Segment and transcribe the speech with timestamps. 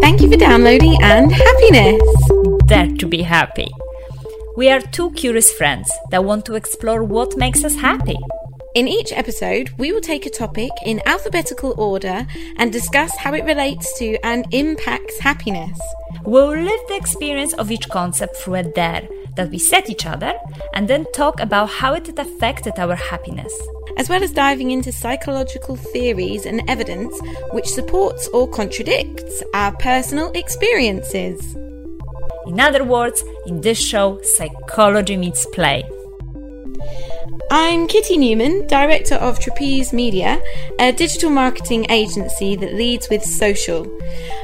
[0.00, 2.02] Thank you for downloading and happiness.
[2.66, 3.70] Dare to be happy.
[4.56, 8.18] We are two curious friends that want to explore what makes us happy.
[8.74, 12.26] In each episode, we will take a topic in alphabetical order
[12.56, 15.78] and discuss how it relates to and impacts happiness.
[16.24, 19.06] We'll live the experience of each concept through a dare
[19.36, 20.32] that we set each other
[20.74, 23.52] and then talk about how it affected our happiness.
[23.96, 27.18] As well as diving into psychological theories and evidence
[27.52, 31.54] which supports or contradicts our personal experiences.
[32.46, 35.84] In other words, in this show, psychology meets play.
[37.50, 40.42] I'm Kitty Newman, Director of Trapeze Media,
[40.78, 43.86] a digital marketing agency that leads with social.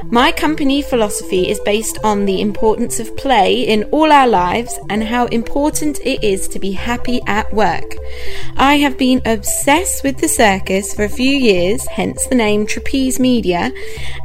[0.05, 5.03] My company philosophy is based on the importance of play in all our lives and
[5.03, 7.95] how important it is to be happy at work.
[8.57, 13.19] I have been obsessed with the circus for a few years, hence the name Trapeze
[13.19, 13.71] Media,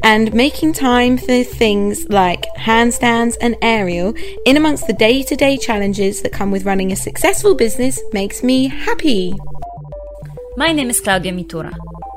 [0.03, 5.57] and making time for things like handstands and aerial in amongst the day to day
[5.57, 9.35] challenges that come with running a successful business makes me happy.
[10.57, 11.73] My name is Klaudia Mitura.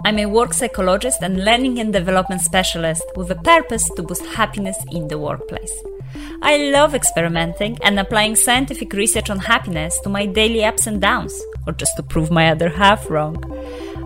[0.06, 4.78] I'm a work psychologist and learning and development specialist with a purpose to boost happiness
[4.92, 5.74] in the workplace.
[6.42, 11.40] I love experimenting and applying scientific research on happiness to my daily ups and downs,
[11.66, 13.38] or just to prove my other half wrong.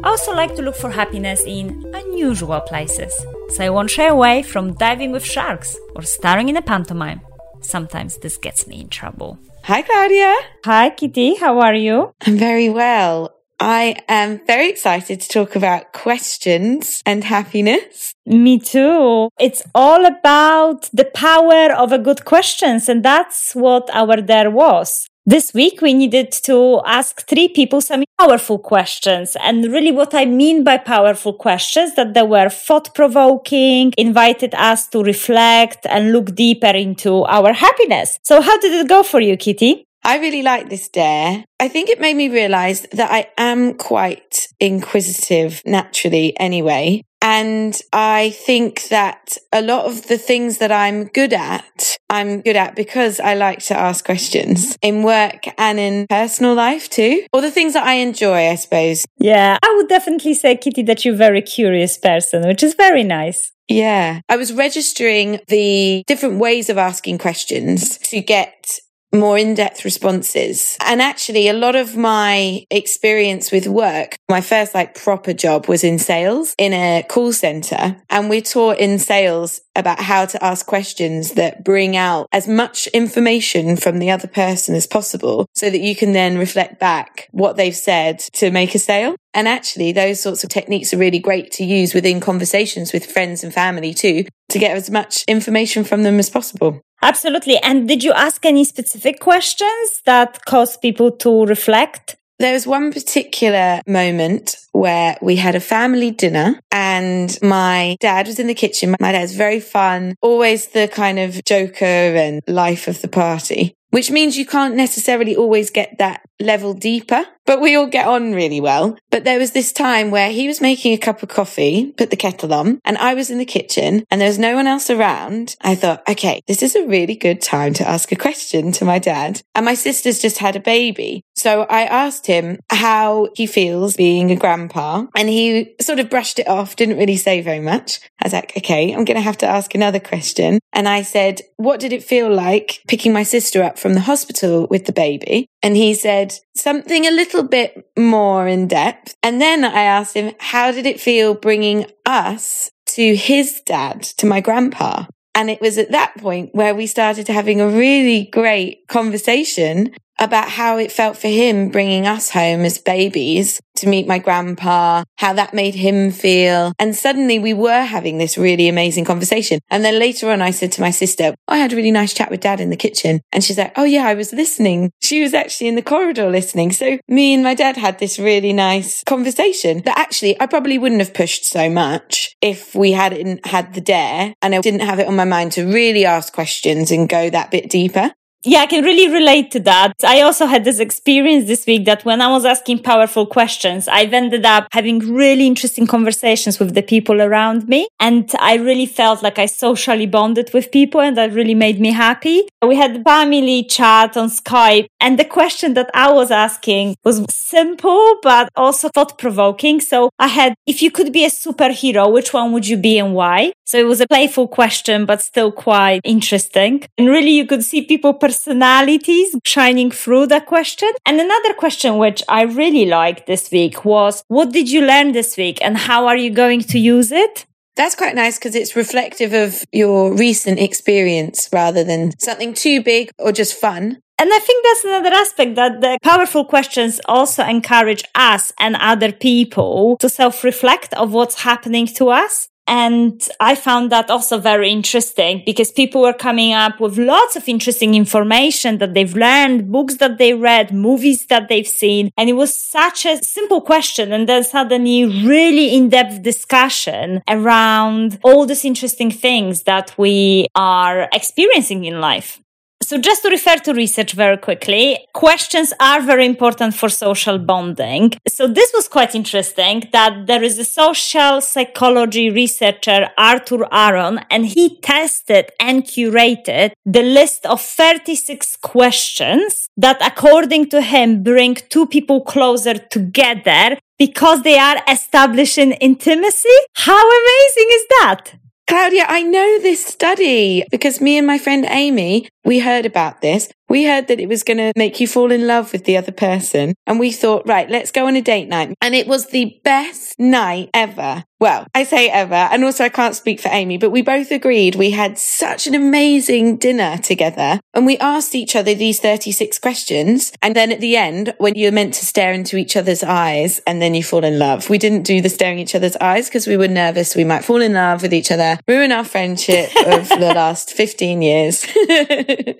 [0.04, 3.14] I also like to look for happiness in unusual places,
[3.50, 7.22] so I won't shy away from diving with sharks or starring in a pantomime.
[7.62, 9.38] Sometimes this gets me in trouble.
[9.64, 10.36] Hi, Klaudia.
[10.66, 11.36] Hi, Kitty.
[11.36, 12.14] How are you?
[12.26, 13.36] I'm very well.
[13.60, 18.16] I am very excited to talk about questions and happiness.
[18.26, 19.30] Me too.
[19.40, 22.90] It's all about the power of a good questions.
[22.90, 25.08] And that's what our dare was.
[25.26, 29.38] This week, we needed to ask three people some powerful questions.
[29.40, 34.88] And really what I mean by powerful questions, that they were thought provoking, invited us
[34.88, 38.18] to reflect and look deeper into our happiness.
[38.24, 39.86] So how did it go for you, Kitty?
[40.04, 41.46] I really like this dare.
[41.60, 47.04] I think it made me realize that I am quite inquisitive naturally anyway.
[47.22, 52.58] And I think that a lot of the things that I'm good at, I'm good
[52.58, 57.26] at because I like to ask questions in work and in personal life too.
[57.32, 59.06] Or the things that I enjoy, I suppose.
[59.18, 63.04] Yeah, I would definitely say, Kitty, that you're a very curious person, which is very
[63.04, 63.54] nice.
[63.70, 64.20] Yeah.
[64.28, 68.80] I was registering the different ways of asking questions to get
[69.14, 70.78] more in-depth responses.
[70.86, 75.84] And actually a lot of my experience with work, my first like proper job was
[75.84, 77.98] in sales in a call center.
[78.10, 82.88] And we're taught in sales about how to ask questions that bring out as much
[82.88, 87.56] information from the other person as possible so that you can then reflect back what
[87.56, 89.16] they've said to make a sale.
[89.34, 93.44] And actually those sorts of techniques are really great to use within conversations with friends
[93.44, 96.82] and family too, to get as much information from them as possible.
[97.02, 97.58] Absolutely.
[97.58, 102.16] And did you ask any specific questions that caused people to reflect?
[102.38, 108.40] There was one particular moment where we had a family dinner and my dad was
[108.40, 108.96] in the kitchen.
[109.00, 114.10] My dad's very fun, always the kind of joker and life of the party which
[114.10, 118.60] means you can't necessarily always get that level deeper, but we all get on really
[118.60, 118.98] well.
[119.12, 122.16] But there was this time where he was making a cup of coffee, put the
[122.16, 125.56] kettle on, and I was in the kitchen and there was no one else around.
[125.62, 128.98] I thought, okay, this is a really good time to ask a question to my
[128.98, 129.42] dad.
[129.54, 131.24] And my sister's just had a baby.
[131.36, 134.36] So I asked him how he feels being a
[134.68, 138.00] grandpa and he sort of brushed it off, didn't really say very much.
[138.22, 140.60] I was like, okay, I'm going to have to ask another question.
[140.74, 144.68] And I said, what did it feel like picking my sister up from the hospital
[144.70, 145.48] with the baby.
[145.64, 149.16] And he said something a little bit more in depth.
[149.24, 154.26] And then I asked him, how did it feel bringing us to his dad, to
[154.26, 155.06] my grandpa?
[155.34, 160.50] And it was at that point where we started having a really great conversation about
[160.50, 165.34] how it felt for him bringing us home as babies to meet my grandpa, how
[165.34, 166.74] that made him feel.
[166.80, 169.60] And suddenly we were having this really amazing conversation.
[169.70, 172.32] And then later on, I said to my sister, I had a really nice chat
[172.32, 173.22] with dad in the kitchen.
[173.32, 174.92] And she's like, Oh yeah, I was listening.
[175.02, 176.72] She was actually in the corridor listening.
[176.72, 181.02] So me and my dad had this really nice conversation that actually I probably wouldn't
[181.02, 185.08] have pushed so much if we hadn't had the dare and I didn't have it
[185.08, 188.12] on my mind to really ask questions and go that bit deeper.
[188.44, 189.94] Yeah, I can really relate to that.
[190.04, 194.14] I also had this experience this week that when I was asking powerful questions, I've
[194.14, 197.88] ended up having really interesting conversations with the people around me.
[198.00, 201.92] And I really felt like I socially bonded with people and that really made me
[201.92, 202.50] happy.
[202.66, 208.16] We had family chat on Skype and the question that I was asking was simple,
[208.24, 209.82] but also thought provoking.
[209.82, 213.14] So I had, if you could be a superhero, which one would you be and
[213.14, 213.54] why?
[213.66, 216.84] So it was a playful question, but still quite interesting.
[216.98, 220.90] And really you could see people personalities shining through the question.
[221.06, 225.36] And another question which I really liked this week was, what did you learn this
[225.36, 227.46] week and how are you going to use it?
[227.76, 233.12] That's quite nice because it's reflective of your recent experience rather than something too big
[233.20, 234.02] or just fun.
[234.20, 239.12] And I think that's another aspect that the powerful questions also encourage us and other
[239.12, 242.48] people to self reflect of what's happening to us.
[242.74, 247.50] And I found that also very interesting because people were coming up with lots of
[247.50, 252.12] interesting information that they've learned, books that they read, movies that they've seen.
[252.18, 254.14] And it was such a simple question.
[254.14, 261.84] And then suddenly really in-depth discussion around all these interesting things that we are experiencing
[261.84, 262.40] in life.
[262.84, 268.14] So just to refer to research very quickly, questions are very important for social bonding.
[268.28, 274.48] So this was quite interesting that there is a social psychology researcher, Arthur Aron, and
[274.48, 281.86] he tested and curated the list of 36 questions that according to him bring two
[281.86, 286.58] people closer together because they are establishing intimacy.
[286.74, 288.41] How amazing is that?
[288.72, 293.50] Klaudia, I know this study because me and my friend Amy, we heard about this.
[293.72, 296.12] We heard that it was going to make you fall in love with the other
[296.12, 296.76] person.
[296.86, 298.76] And we thought, right, let's go on a date night.
[298.82, 301.24] And it was the best night ever.
[301.42, 302.36] Well, I say ever.
[302.36, 305.74] And also I can't speak for Amy, but we both agreed we had such an
[305.74, 310.32] amazing dinner together and we asked each other these 36 questions.
[310.44, 313.82] And then at the end, when you're meant to stare into each other's eyes and
[313.82, 316.58] then you fall in love, we didn't do the staring each other's eyes because we
[316.58, 320.34] were nervous we might fall in love with each other, ruin our friendship of the
[320.36, 321.66] last 15 years.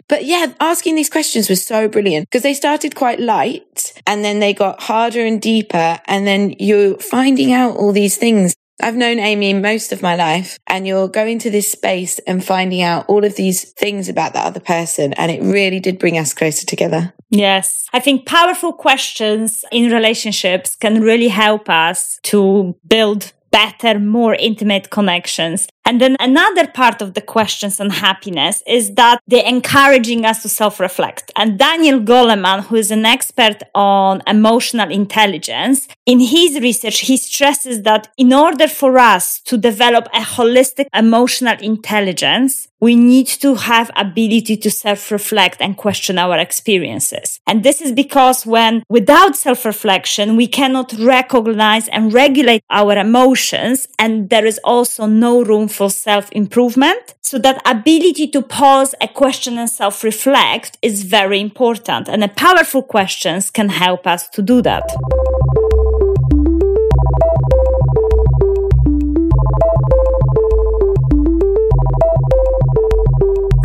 [0.08, 4.38] but yeah, asking these questions was so brilliant because they started quite light and then
[4.38, 6.00] they got harder and deeper.
[6.06, 8.54] And then you're finding out all these things.
[8.84, 12.84] I've known Amy most of my life and you're going to this space and finding
[12.84, 15.14] out all of these things about that other person.
[15.14, 17.16] And it really did bring us closer together.
[17.32, 17.88] Yes.
[17.94, 24.92] I think powerful questions in relationships can really help us to build better, more intimate
[24.92, 25.68] connections.
[25.86, 30.50] And then another part of the questions on happiness is that they're encouraging us to
[30.50, 31.32] self-reflect.
[31.36, 37.82] And Daniel Goleman, who is an expert on emotional intelligence, in his research, he stresses
[37.84, 43.92] that in order for us to develop a holistic emotional intelligence, we need to have
[43.96, 47.40] ability to self-reflect and question our experiences.
[47.46, 53.88] And this is because when without self-reflection, we cannot recognize and regulate our emotions.
[54.00, 57.16] And there is also no room for self-improvement.
[57.22, 62.10] So that ability to pause a question and self-reflect is very important.
[62.10, 64.84] And powerful questions can help us to do that.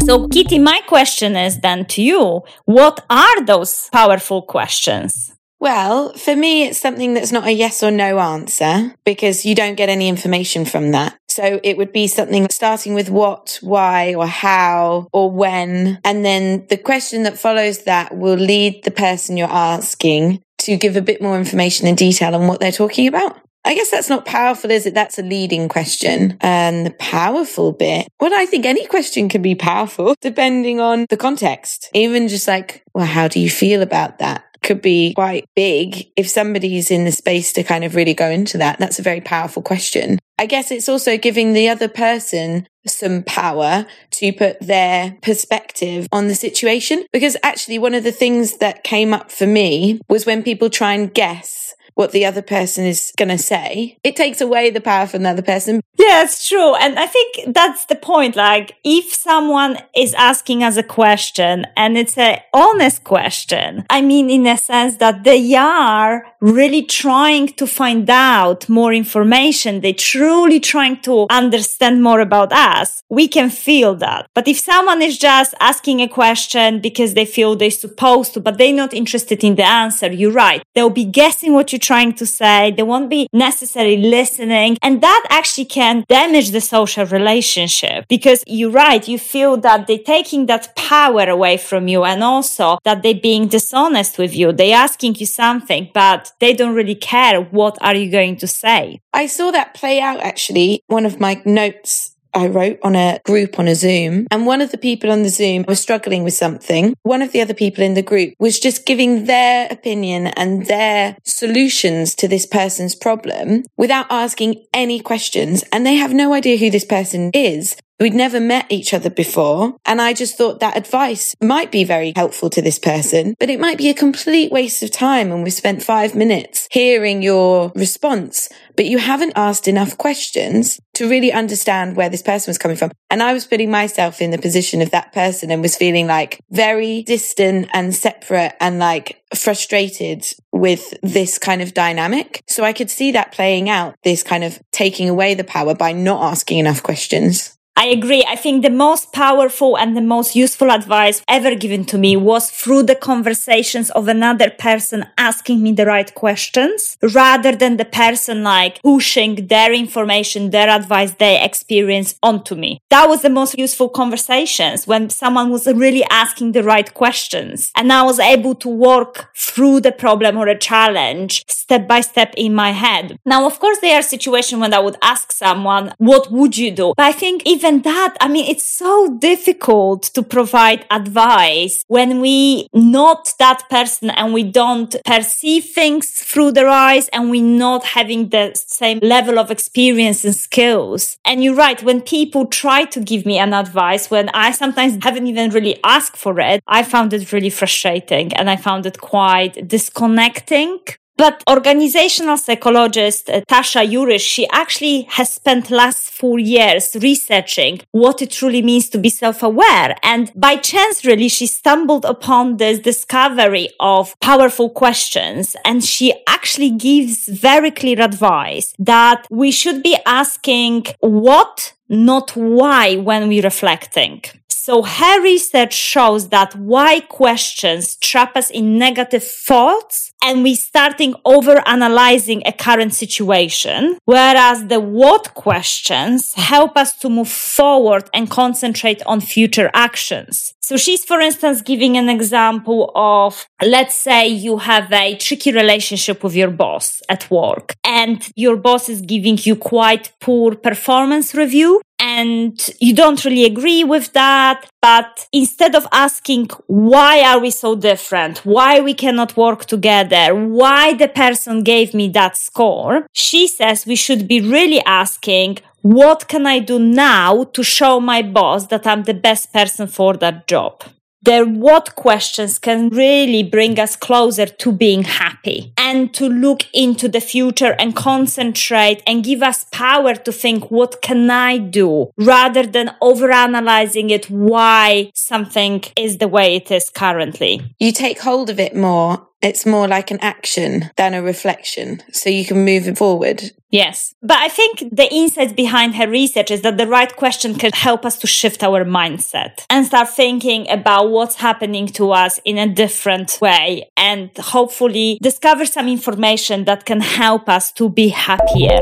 [0.06, 5.35] So, Kitty, my question is then to you what are those powerful questions?
[5.66, 9.74] Well, for me, it's something that's not a yes or no answer because you don't
[9.74, 11.18] get any information from that.
[11.26, 15.98] So it would be something starting with what, why, or how, or when.
[16.04, 20.96] And then the question that follows that will lead the person you're asking to give
[20.96, 23.36] a bit more information and detail on what they're talking about.
[23.66, 24.94] I guess that's not powerful, is it?
[24.94, 26.38] That's a leading question.
[26.40, 31.16] And the powerful bit, well, I think any question can be powerful depending on the
[31.16, 31.90] context.
[31.92, 34.44] Even just like, well, how do you feel about that?
[34.62, 38.58] Could be quite big if somebody's in the space to kind of really go into
[38.58, 38.78] that.
[38.78, 40.18] That's a very powerful question.
[40.38, 46.28] I guess it's also giving the other person some power to put their perspective on
[46.28, 47.04] the situation.
[47.12, 50.92] Because actually, one of the things that came up for me was when people try
[50.92, 53.98] and guess what the other person is going to say.
[54.04, 55.80] It takes away the power from the other person.
[55.98, 56.74] Yeah, it's true.
[56.76, 58.36] And I think that's the point.
[58.36, 64.28] Like, if someone is asking us a question and it's an honest question, I mean,
[64.28, 69.80] in a sense that they are really trying to find out more information.
[69.80, 73.02] They're truly trying to understand more about us.
[73.10, 74.28] We can feel that.
[74.34, 78.58] But if someone is just asking a question because they feel they're supposed to, but
[78.58, 80.62] they're not interested in the answer, you're right.
[80.74, 82.70] They'll be guessing what you're trying to say.
[82.70, 84.78] They won't be necessarily listening.
[84.82, 89.06] And that actually can damage the social relationship because you're right.
[89.08, 93.48] You feel that they're taking that power away from you and also that they're being
[93.48, 94.52] dishonest with you.
[94.52, 97.40] They're asking you something, but they don't really care.
[97.40, 99.00] What are you going to say?
[99.12, 100.82] I saw that play out actually.
[100.86, 104.70] One of my notes I wrote on a group on a Zoom and one of
[104.70, 106.94] the people on the Zoom was struggling with something.
[107.02, 111.16] One of the other people in the group was just giving their opinion and their
[111.24, 115.64] solutions to this person's problem without asking any questions.
[115.72, 117.74] And they have no idea who this person is.
[117.98, 119.76] We'd never met each other before.
[119.86, 123.58] And I just thought that advice might be very helpful to this person, but it
[123.58, 125.32] might be a complete waste of time.
[125.32, 131.08] And we've spent five minutes hearing your response, but you haven't asked enough questions to
[131.08, 132.90] really understand where this person was coming from.
[133.10, 136.38] And I was putting myself in the position of that person and was feeling like
[136.50, 142.42] very distant and separate and like frustrated with this kind of dynamic.
[142.46, 145.92] So I could see that playing out, this kind of taking away the power by
[145.92, 147.55] not asking enough questions.
[147.78, 148.24] I agree.
[148.26, 152.50] I think the most powerful and the most useful advice ever given to me was
[152.50, 158.42] through the conversations of another person asking me the right questions rather than the person
[158.42, 162.80] like pushing their information, their advice, their experience onto me.
[162.88, 167.92] That was the most useful conversations when someone was really asking the right questions and
[167.92, 172.54] I was able to work through the problem or a challenge step by step in
[172.54, 173.18] my head.
[173.26, 176.94] Now, of course, there are situations when I would ask someone, what would you do?
[176.96, 182.20] But I think even even that, I mean, it's so difficult to provide advice when
[182.20, 187.84] we not that person and we don't perceive things through their eyes and we're not
[187.84, 191.18] having the same level of experience and skills.
[191.24, 191.82] And you're right.
[191.82, 196.16] When people try to give me an advice, when I sometimes haven't even really asked
[196.16, 200.78] for it, I found it really frustrating and I found it quite disconnecting
[201.16, 208.20] but organizational psychologist uh, Tasha Eurich, she actually has spent last four years researching what
[208.22, 209.96] it truly means to be self-aware.
[210.02, 215.56] And by chance, really, she stumbled upon this discovery of powerful questions.
[215.64, 222.96] And she actually gives very clear advice that we should be asking what, not why
[222.96, 224.22] when we're reflecting.
[224.66, 231.14] So her research shows that why questions trap us in negative thoughts and we starting
[231.24, 233.96] over analyzing a current situation.
[234.06, 240.54] Whereas the what questions help us to move forward and concentrate on future actions.
[240.62, 246.24] So she's, for instance, giving an example of, let's say you have a tricky relationship
[246.24, 251.80] with your boss at work and your boss is giving you quite poor performance review
[252.16, 254.58] and you don't really agree with that.
[254.80, 258.38] But instead of asking, why are we so different?
[258.38, 260.34] Why we cannot work together?
[260.34, 263.06] Why the person gave me that score?
[263.12, 268.22] She says we should be really asking, what can I do now to show my
[268.22, 270.82] boss that I'm the best person for that job?
[271.26, 277.08] Their what questions can really bring us closer to being happy and to look into
[277.08, 282.64] the future and concentrate and give us power to think, what can I do rather
[282.64, 287.74] than overanalyzing it why something is the way it is currently.
[287.80, 292.02] You take hold of it more it's more like an action than a reflection.
[292.12, 293.52] So you can move it forward.
[293.70, 294.14] Yes.
[294.22, 298.04] But I think the insights behind her research is that the right question can help
[298.04, 302.68] us to shift our mindset and start thinking about what's happening to us in a
[302.68, 308.80] different way and hopefully discover some information that can help us to be happier.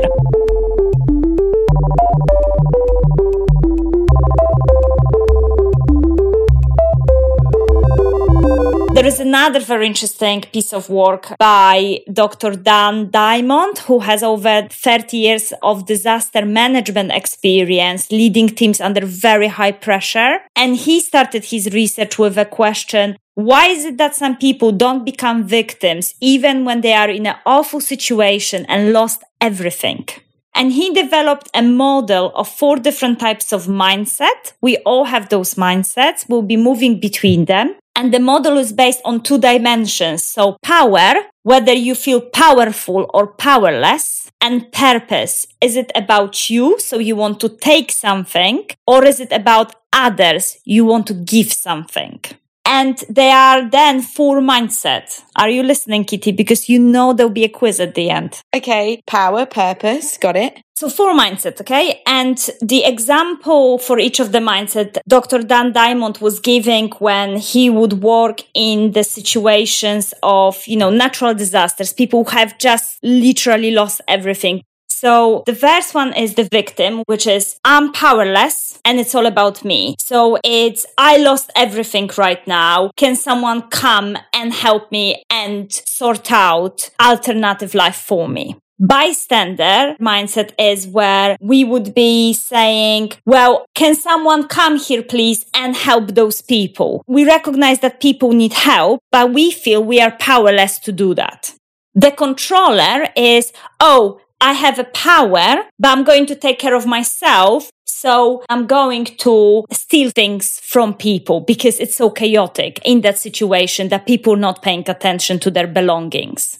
[8.95, 12.51] There is another very interesting piece of work by Dr.
[12.51, 19.47] Dan Diamond, who has over 30 years of disaster management experience leading teams under very
[19.47, 20.37] high pressure.
[20.55, 23.17] And he started his research with a question.
[23.33, 27.35] Why is it that some people don't become victims even when they are in an
[27.45, 30.07] awful situation and lost everything?
[30.53, 34.53] And he developed a model of four different types of mindset.
[34.61, 36.29] We all have those mindsets.
[36.29, 37.75] We'll be moving between them.
[37.95, 40.23] And the model is based on two dimensions.
[40.23, 45.47] So power, whether you feel powerful or powerless and purpose.
[45.61, 46.77] Is it about you?
[46.79, 50.57] So you want to take something or is it about others?
[50.65, 52.19] You want to give something.
[52.65, 55.21] And they are then four mindset.
[55.35, 56.31] Are you listening, Kitty?
[56.31, 58.41] Because you know there'll be a quiz at the end.
[58.55, 59.01] Okay.
[59.05, 60.17] Power, purpose.
[60.17, 60.61] Got it.
[60.77, 62.01] So four mindset, okay?
[62.05, 65.41] And the example for each of the mindset Dr.
[65.41, 71.33] Dan Diamond was giving when he would work in the situations of, you know, natural
[71.33, 74.63] disasters, people who have just literally lost everything.
[74.95, 79.65] So the first one is the victim, which is I'm powerless and it's all about
[79.65, 79.97] me.
[79.99, 82.91] So it's I lost everything right now.
[82.95, 88.55] Can someone come and help me and sort out alternative life for me?
[88.77, 95.77] bystander mindset is where we would be saying, well, can someone come here, please, and
[95.77, 97.01] help those people?
[97.07, 101.53] We recognize that people need help, but we feel we are powerless to do that.
[101.97, 106.85] The controller is, oh, I have a power, but I'm going to take care of
[106.85, 107.69] myself.
[107.85, 113.89] So I'm going to steal things from people because it's so chaotic in that situation
[113.89, 116.59] that people are not paying attention to their belongings.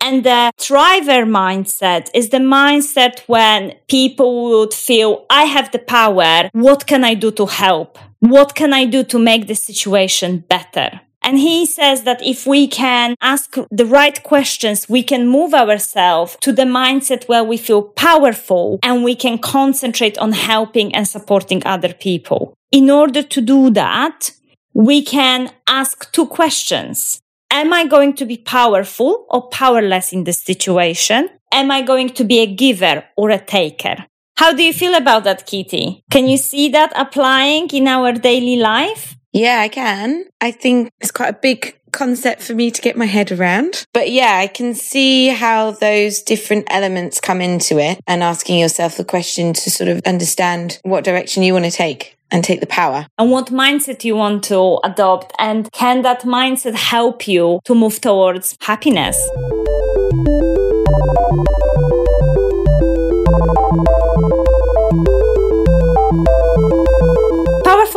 [0.00, 6.50] And the thriver mindset is the mindset when people would feel, I have the power.
[6.52, 7.98] What can I do to help?
[8.18, 11.00] What can I do to make the situation better?
[11.22, 16.36] And he says that if we can ask the right questions, we can move ourselves
[16.40, 21.62] to the mindset where we feel powerful and we can concentrate on helping and supporting
[21.64, 22.54] other people.
[22.70, 24.32] In order to do that,
[24.74, 27.20] we can ask two questions.
[27.50, 31.28] Am I going to be powerful or powerless in this situation?
[31.52, 34.06] Am I going to be a giver or a taker?
[34.38, 36.02] How do you feel about that, Kitty?
[36.10, 39.11] Can you see that applying in our daily life?
[39.32, 40.26] Yeah, I can.
[40.40, 43.86] I think it's quite a big concept for me to get my head around.
[43.92, 48.96] But yeah, I can see how those different elements come into it and asking yourself
[48.96, 52.66] the question to sort of understand what direction you want to take and take the
[52.66, 53.06] power.
[53.18, 58.00] And what mindset you want to adopt and can that mindset help you to move
[58.00, 59.16] towards happiness?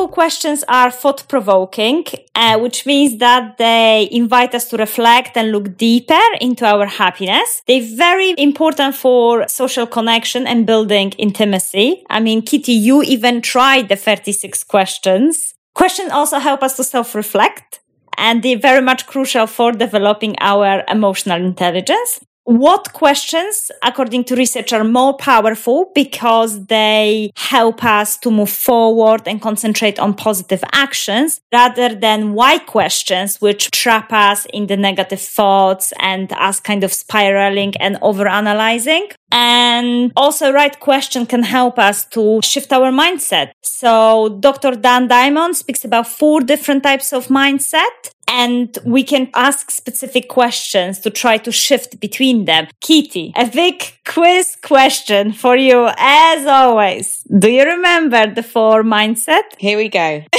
[0.08, 5.78] Questions are thought provoking, uh, which means that they invite us to reflect and look
[5.78, 7.62] deeper into our happiness.
[7.68, 12.04] They're very important for social connection and building intimacy.
[12.10, 15.54] I mean, Kitty, you even tried the 36 questions.
[15.74, 17.80] Questions also help us to self reflect
[18.18, 24.72] and they're very much crucial for developing our emotional intelligence what questions, according to research,
[24.72, 31.42] are more powerful because they help us to move forward and concentrate on positive actions
[31.52, 36.94] rather than why questions, which trap us in the negative thoughts and us kind of
[36.94, 39.12] spiraling and overanalyzing.
[39.32, 43.52] And also right question can help us to shift our mindset.
[43.64, 44.72] So Dr.
[44.76, 51.00] Dan Diamond speaks about four different types of mindset and we can ask specific questions
[51.00, 52.68] to try to shift between them.
[52.82, 57.24] Kitty, a big quiz question for you as always.
[57.24, 59.44] Do you remember the four mindset?
[59.58, 60.24] Here we go.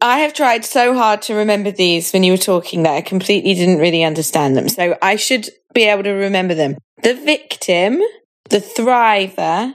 [0.00, 3.54] I have tried so hard to remember these when you were talking that I completely
[3.54, 4.68] didn't really understand them.
[4.68, 6.76] So I should be able to remember them.
[7.02, 8.00] The victim,
[8.48, 9.74] the thriver,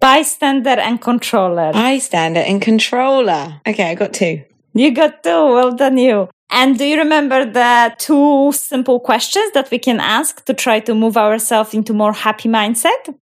[0.00, 1.72] bystander and controller.
[1.72, 3.60] Bystander and controller.
[3.66, 4.44] Okay, I got two.
[4.74, 5.30] You got two.
[5.30, 6.28] Well done, you.
[6.50, 10.94] And do you remember the two simple questions that we can ask to try to
[10.94, 13.14] move ourselves into more happy mindset?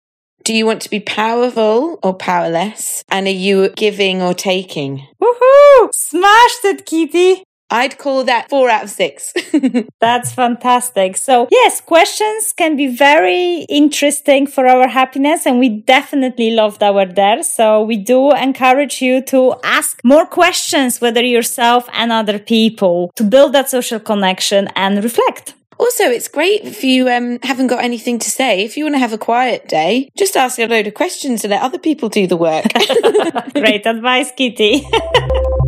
[0.44, 3.04] Do you want to be powerful or powerless?
[3.10, 5.08] And are you giving or taking?
[5.22, 5.94] Woohoo!
[5.94, 7.44] Smashed it, Kitty!
[7.71, 9.34] I'd call that four out of six.
[9.99, 11.17] That's fantastic.
[11.17, 17.05] So yes, questions can be very interesting for our happiness and we definitely loved our
[17.05, 17.43] there.
[17.43, 23.23] So we do encourage you to ask more questions, whether yourself and other people to
[23.23, 25.55] build that social connection and reflect.
[25.81, 28.63] Also, it's great if you um, haven't got anything to say.
[28.63, 31.49] If you want to have a quiet day, just ask a load of questions and
[31.49, 32.65] let other people do the work.
[33.53, 34.86] great advice, Kitty.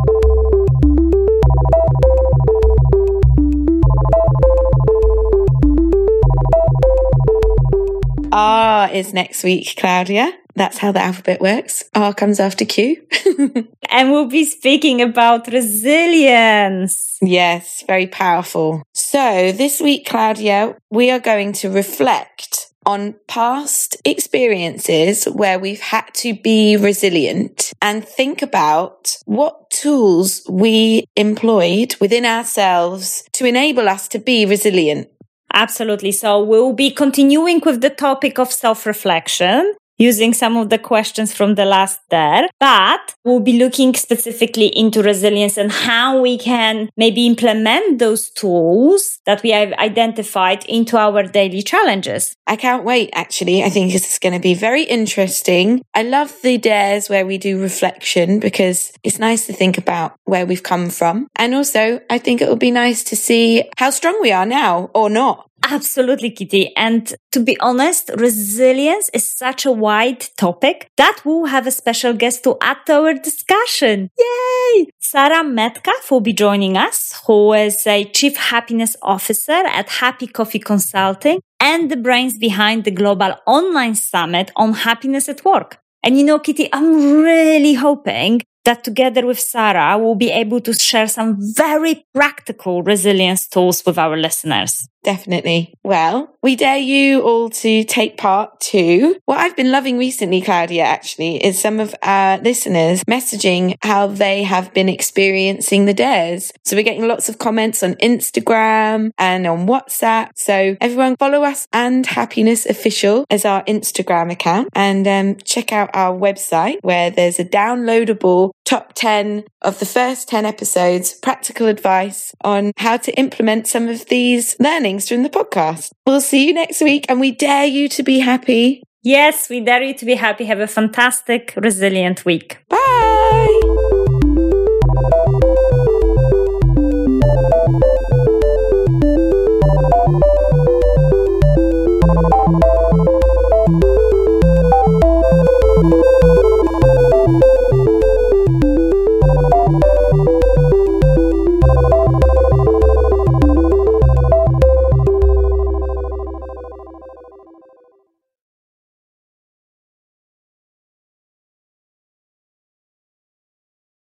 [8.34, 10.32] R is next week, Klaudia.
[10.56, 11.84] That's how the alphabet works.
[11.94, 13.06] R comes after Q.
[13.88, 17.16] and we'll be speaking about resilience.
[17.22, 18.82] Yes, very powerful.
[18.92, 26.12] So this week, Klaudia, we are going to reflect on past experiences where we've had
[26.14, 34.08] to be resilient and think about what tools we employed within ourselves to enable us
[34.08, 35.08] to be resilient.
[35.52, 36.12] Absolutely.
[36.12, 39.74] So we'll be continuing with the topic of self reflection.
[39.98, 45.02] Using some of the questions from the last dare, but we'll be looking specifically into
[45.02, 51.22] resilience and how we can maybe implement those tools that we have identified into our
[51.22, 52.36] daily challenges.
[52.46, 53.62] I can't wait, actually.
[53.62, 55.82] I think this is going to be very interesting.
[55.94, 60.46] I love the dares where we do reflection because it's nice to think about where
[60.46, 61.28] we've come from.
[61.36, 64.90] And also, I think it will be nice to see how strong we are now
[64.94, 65.48] or not.
[65.66, 66.76] Absolutely, Kitty.
[66.76, 72.12] And to be honest, resilience is such a wide topic that we'll have a special
[72.12, 74.10] guest to add to our discussion.
[74.18, 74.88] Yay!
[75.00, 80.58] Sarah Metcalf will be joining us, who is a chief happiness officer at Happy Coffee
[80.58, 85.78] Consulting and the brains behind the global online summit on happiness at work.
[86.02, 90.72] And you know, Kitty, I'm really hoping that together with Sarah, we'll be able to
[90.74, 94.88] share some very practical resilience tools with our listeners.
[95.04, 95.74] Definitely.
[95.84, 99.16] Well, we dare you all to take part too.
[99.26, 104.44] What I've been loving recently, Klaudia, actually, is some of our listeners messaging how they
[104.44, 106.52] have been experiencing the dares.
[106.64, 110.30] So we're getting lots of comments on Instagram and on WhatsApp.
[110.36, 115.90] So everyone follow us and Happiness Official as our Instagram account and um, check out
[115.92, 122.34] our website where there's a downloadable top 10 of the first 10 episodes, practical advice
[122.42, 125.90] on how to implement some of these learnings from the podcast.
[126.06, 128.82] We'll see you next week and we dare you to be happy.
[129.02, 130.46] Yes, we dare you to be happy.
[130.46, 132.58] Have a fantastic, resilient week.
[132.68, 133.83] Bye.